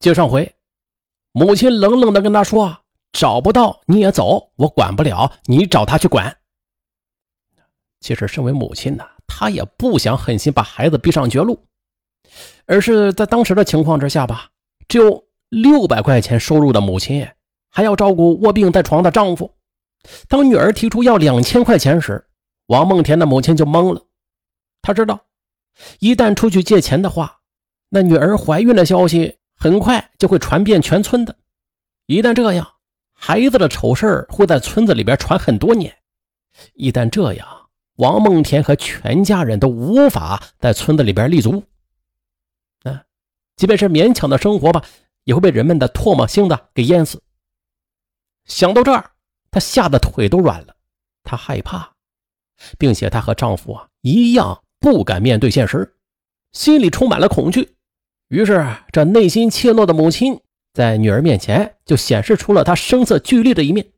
[0.00, 0.54] 接上回，
[1.32, 2.78] 母亲冷冷的跟他说
[3.12, 6.36] ：“找不到你也走，我管不了，你找他去管。”
[8.00, 11.66] 其实，身为母亲呢，她也不想狠心把孩子逼上绝路，
[12.66, 14.50] 而是在当时的情况之下吧，
[14.86, 17.28] 只有六百块钱收入的母亲，
[17.68, 19.52] 还要照顾卧病在床的丈夫。
[20.28, 22.24] 当女儿提出要两千块钱时，
[22.66, 24.00] 王梦田的母亲就懵了。
[24.80, 25.18] 她知道，
[25.98, 27.40] 一旦出去借钱的话，
[27.88, 31.36] 那女儿怀孕的消息很快就会传遍全村的。
[32.06, 32.74] 一旦这样，
[33.12, 35.94] 孩子的丑事会在村子里边传很多年。
[36.74, 41.64] 一旦这样，王梦田和全家人都无法在村子里边立足。
[42.84, 43.02] 啊，
[43.56, 44.84] 即便是勉强的生活吧，
[45.24, 47.20] 也会被人们的唾沫星子给淹死。
[48.44, 49.10] 想到这儿，
[49.50, 50.76] 她吓得腿都软了。
[51.24, 51.94] 她害怕，
[52.78, 55.96] 并且她和丈夫啊一样不敢面对现实，
[56.52, 57.74] 心里充满了恐惧。
[58.28, 60.40] 于是，这内心怯懦的母亲
[60.74, 63.90] 在女儿面前就显示出了她声色俱厉的一面。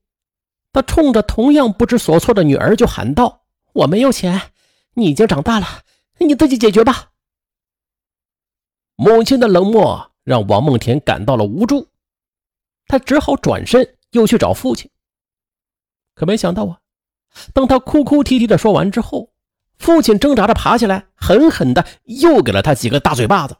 [0.72, 3.42] 她冲着同样不知所措的女儿就喊道。
[3.72, 4.40] 我没有钱，
[4.94, 5.66] 你已经长大了，
[6.18, 7.10] 你自己解决吧。
[8.96, 11.88] 母亲的冷漠让王梦田感到了无助，
[12.86, 14.90] 他只好转身又去找父亲。
[16.14, 16.78] 可没想到啊，
[17.52, 19.32] 当他哭哭啼啼的说完之后，
[19.78, 23.56] 父亲挣扎着爬起来，狠狠的又给了他几个大嘴巴子。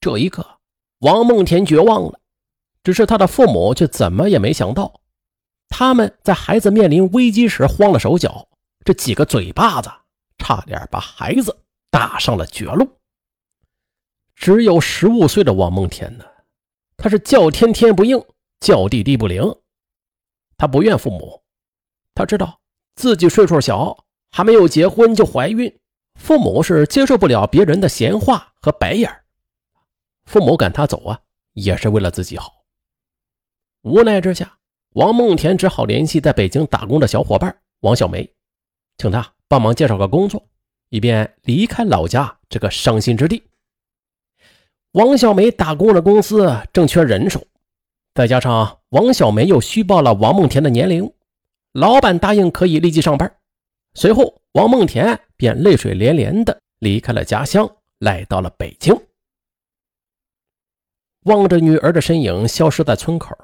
[0.00, 0.58] 这一刻，
[1.00, 2.18] 王梦田绝望了，
[2.82, 5.00] 只是他的父母却怎么也没想到，
[5.68, 8.48] 他们在孩子面临危机时慌了手脚。
[8.82, 9.90] 这几个嘴巴子
[10.38, 11.54] 差点把孩子
[11.90, 12.88] 打上了绝路。
[14.34, 16.24] 只有十五岁的王梦田呢，
[16.96, 18.18] 他是叫天天不应，
[18.58, 19.42] 叫地地不灵。
[20.56, 21.42] 他不怨父母，
[22.14, 22.58] 他知道
[22.94, 25.78] 自己岁数小，还没有结婚就怀孕，
[26.18, 29.14] 父母是接受不了别人的闲话和白眼
[30.30, 31.20] 父母赶他走啊，
[31.54, 32.62] 也是为了自己好。
[33.82, 34.58] 无奈之下，
[34.90, 38.32] 王梦田只好联系在北京打工的小伙伴王小梅。
[38.96, 40.46] 请他帮忙介绍个工作，
[40.90, 43.42] 以便离开老家这个伤心之地。
[44.92, 47.44] 王小梅打工的公司正缺人手，
[48.14, 51.12] 再加上王小梅又虚报了王梦田的年龄，
[51.72, 53.34] 老板答应可以立即上班。
[53.94, 57.68] 随后，王梦田便泪水连连的离开了家乡，
[57.98, 58.96] 来到了北京。
[61.24, 63.36] 望着女儿的身影消失在村口，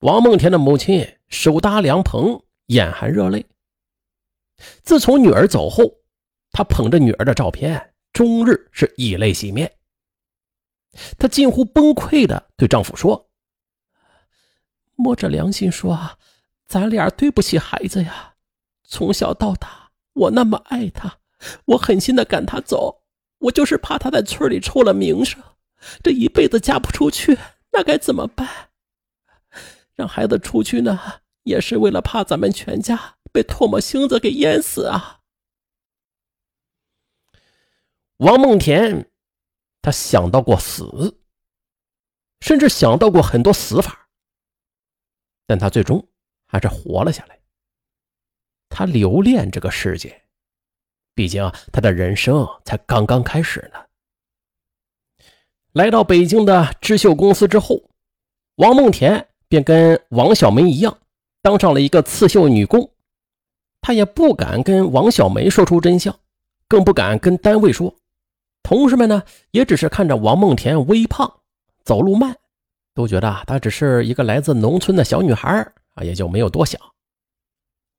[0.00, 3.44] 王梦田的母亲手搭凉棚，眼含热泪。
[4.82, 5.82] 自从女儿走后，
[6.52, 9.70] 她捧着女儿的照片，终日是以泪洗面。
[11.18, 13.30] 她近乎崩溃的对丈夫说
[14.94, 15.98] ：“摸着良心说，
[16.66, 18.34] 咱俩对不起孩子呀。
[18.84, 21.18] 从小到大，我那么爱他，
[21.64, 23.02] 我狠心的赶他走，
[23.38, 25.42] 我就是怕他在村里臭了名声，
[26.02, 27.38] 这一辈子嫁不出去，
[27.72, 28.70] 那该怎么办？
[29.94, 30.98] 让孩子出去呢，
[31.42, 35.20] 也是为了怕咱们全家。”被唾沫星子给淹死啊！
[38.16, 39.08] 王梦田，
[39.80, 41.20] 他想到过死，
[42.40, 44.08] 甚至想到过很多死法，
[45.46, 46.08] 但他最终
[46.48, 47.40] 还是活了下来。
[48.68, 50.24] 他留恋这个世界，
[51.14, 53.89] 毕竟他的人生才刚刚开始呢。
[55.72, 57.80] 来到北京的织绣公司之后，
[58.56, 60.98] 王梦田便跟王小梅一样，
[61.42, 62.90] 当上了一个刺绣女工。
[63.80, 66.14] 他也不敢跟王小梅说出真相，
[66.68, 67.94] 更不敢跟单位说。
[68.62, 69.22] 同事们呢，
[69.52, 71.32] 也只是看着王梦田微胖、
[71.84, 72.36] 走路慢，
[72.94, 75.48] 都觉得她只是一个来自农村的小女孩
[75.94, 76.80] 啊，也就没有多想。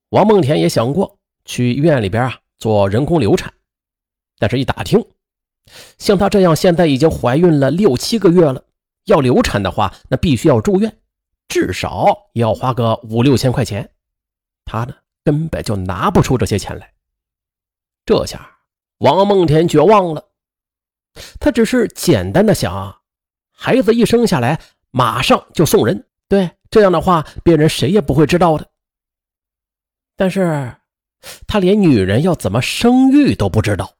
[0.10, 3.52] 王梦田也想过去医院里边啊做人工流产，
[4.38, 5.04] 但是一打听，
[5.98, 8.64] 像她这样现在已经怀孕了六七个月了，
[9.06, 10.98] 要流产的话，那必须要住院，
[11.48, 13.92] 至少也要花个五六千块钱。
[14.66, 14.96] 她呢？
[15.24, 16.94] 根本就拿不出这些钱来。
[18.08, 18.58] 这下
[18.98, 20.30] 王梦田绝望了，
[21.40, 23.02] 他只是简单的想，
[23.52, 24.60] 孩子一生下来
[24.90, 28.68] 马上就送人，对这样的话，别人谁也不会知道的。
[30.16, 30.76] 但是，
[31.46, 33.94] 他连女人要怎么生育都不知道。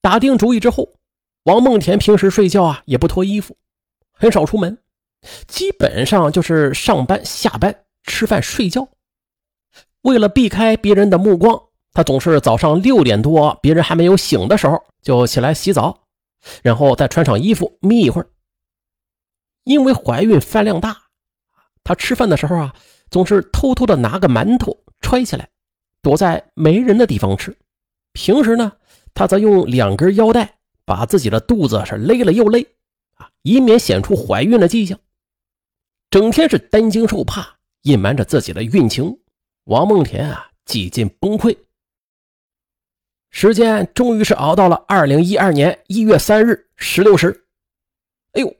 [0.00, 0.88] 打定主意之后，
[1.44, 3.56] 王梦田平时睡觉啊也不脱衣服，
[4.12, 4.78] 很少出门，
[5.46, 8.88] 基本上就是上班、下班、吃饭、睡觉。
[10.02, 11.62] 为了避开别人的目光，
[11.92, 16.04] 他总是早上六点多，别人还没有醒的时候就起来洗澡，
[16.62, 18.28] 然后再穿上衣服眯一会儿。
[19.64, 20.96] 因为怀孕饭量大，
[21.84, 22.74] 他吃饭的时候啊，
[23.10, 25.50] 总是偷偷的拿个馒头揣起来，
[26.00, 27.56] 躲在没人的地方吃。
[28.14, 28.72] 平时呢，
[29.14, 32.60] 他则用两根腰带把自己的肚子是勒了又勒，
[33.14, 34.98] 啊以免显出怀孕的迹象。
[36.10, 39.20] 整天是担惊受怕，隐瞒着自己的孕情。
[39.64, 41.56] 王梦田啊，几近崩溃。
[43.30, 47.46] 时间终于是熬到了二零一二年一月三日十六时。
[48.32, 48.56] 哎呦，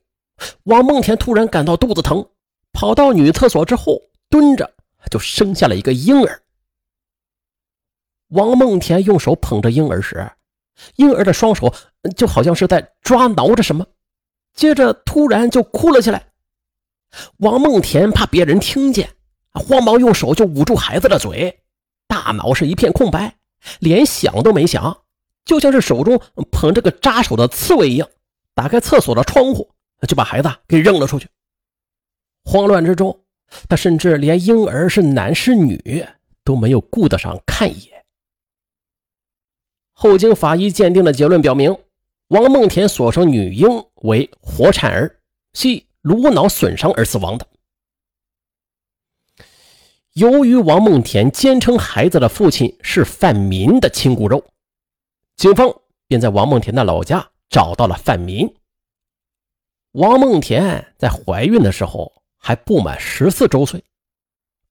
[0.62, 2.24] 王梦田突然感到肚子疼，
[2.72, 4.72] 跑到女厕所之后蹲着，
[5.10, 6.42] 就生下了一个婴儿。
[8.28, 10.30] 王梦田用手捧着婴儿时，
[10.96, 11.72] 婴儿的双手
[12.16, 13.86] 就好像是在抓挠着什么，
[14.54, 16.26] 接着突然就哭了起来。
[17.38, 19.10] 王梦田怕别人听见，
[19.52, 21.60] 慌忙用手就捂住孩子的嘴，
[22.06, 23.36] 大脑是一片空白，
[23.80, 25.02] 连想都没想，
[25.44, 26.20] 就像是手中
[26.52, 28.08] 捧着个扎手的刺猬一样，
[28.54, 29.70] 打开厕所的窗户
[30.06, 31.28] 就把孩子给扔了出去。
[32.44, 33.20] 慌乱之中，
[33.68, 36.06] 他甚至连婴儿是男是女
[36.44, 37.99] 都没有顾得上看一眼。
[40.02, 41.76] 后经法医鉴定的结论表明，
[42.28, 45.20] 王梦田所生女婴为活产儿，
[45.52, 47.46] 系颅脑损伤而死亡的。
[50.14, 54.42] 由于王梦田坚称孩子的父亲是范民的亲骨肉，
[55.36, 55.70] 警方
[56.08, 58.50] 便在王梦田的老家找到了范民。
[59.92, 63.84] 王梦田在怀孕的时候还不满十四周岁，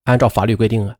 [0.02, 0.96] 按照法律规定啊，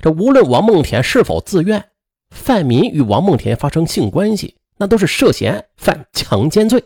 [0.00, 1.87] 这无论王梦田是否自愿。
[2.30, 6.84] 范民与王梦田发生性关系，那都是涉嫌犯强奸罪。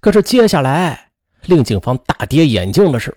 [0.00, 1.12] 可是接下来
[1.42, 3.16] 令警方大跌眼镜的是，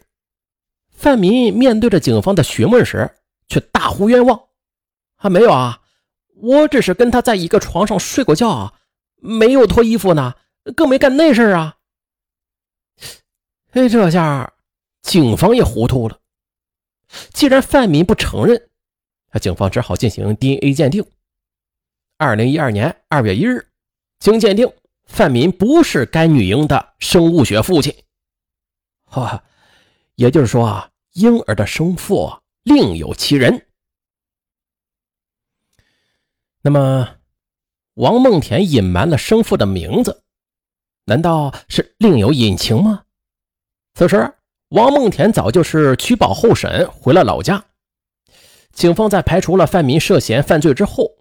[0.91, 3.09] 范民面对着警方的询问时，
[3.47, 4.39] 却大呼冤枉
[5.17, 5.81] ：“啊，没有啊，
[6.35, 8.73] 我只是跟他在一个床上睡过觉啊，
[9.15, 10.35] 没有脱衣服呢，
[10.75, 11.77] 更没干那事啊。”
[13.71, 14.53] 哎，这下
[15.01, 16.19] 警方也糊涂了。
[17.33, 18.69] 既然范民不承认，
[19.33, 21.03] 那警方只好进行 DNA 鉴定。
[22.21, 23.67] 二零一二年二月一日，
[24.19, 24.71] 经鉴定，
[25.05, 27.91] 范民不是该女婴的生物学父亲。
[29.05, 29.43] 哈，
[30.13, 32.31] 也就是说啊，婴儿的生父
[32.61, 33.65] 另有其人。
[36.61, 37.15] 那么，
[37.95, 40.21] 王梦田隐瞒了生父的名字，
[41.05, 43.05] 难道是另有隐情吗？
[43.95, 44.31] 此时，
[44.69, 47.65] 王梦田早就是取保候审，回了老家。
[48.73, 51.17] 警方在排除了范民涉嫌犯罪之后。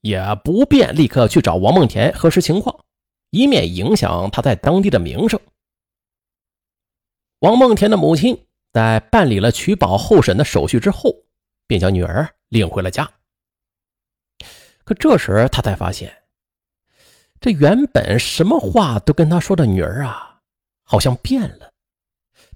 [0.00, 2.84] 也不便立刻去找王梦田核实情况，
[3.30, 5.38] 以免影响他在当地的名声。
[7.40, 11.14] 王梦田的母亲在办理了取保候审的手续之后，
[11.66, 13.10] 便将女儿领回了家。
[14.84, 16.12] 可这时他才发现，
[17.40, 20.40] 这原本什么话都跟他说的女儿啊，
[20.82, 21.72] 好像变了，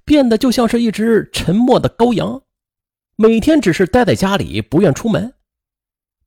[0.04, 2.42] 变得就像是一只沉默的羔羊，
[3.16, 5.32] 每天只是待在家里，不愿出门。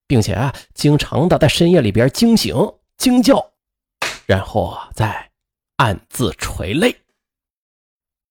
[0.08, 2.56] 并且啊，经常的在深夜里边惊醒、
[2.98, 3.52] 惊叫，
[4.26, 5.30] 然后啊再
[5.76, 6.96] 暗自垂泪。